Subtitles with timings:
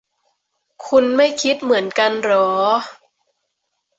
[0.87, 2.47] คุณไม่คิดเหมือนกันหรอ